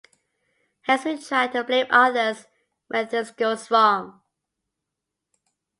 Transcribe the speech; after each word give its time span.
Hence 0.81 1.05
we 1.05 1.21
try 1.21 1.45
to 1.49 1.63
blame 1.63 1.85
others 1.91 2.47
when 2.87 3.07
things 3.07 3.29
goes 3.29 3.69
wrong. 3.69 4.19